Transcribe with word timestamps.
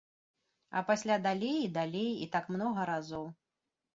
А 0.79 0.81
пасля 0.87 1.17
далей 1.25 1.59
і 1.65 1.69
далей, 1.77 2.09
і 2.25 2.27
так 2.37 2.45
многа 2.57 2.87
разоў. 2.93 3.25